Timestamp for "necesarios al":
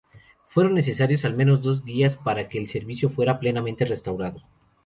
0.73-1.35